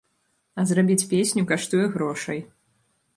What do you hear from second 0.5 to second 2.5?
А зрабіць песню каштуе грошай.